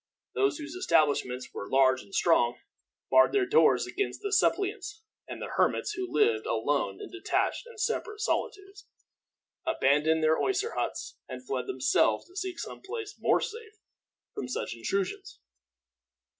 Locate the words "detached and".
7.11-7.79